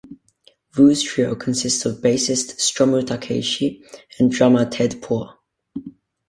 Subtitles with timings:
[0.73, 3.83] Vu's trio consists of bassist Stomu Takeishi
[4.17, 5.37] and drummer Ted Poor.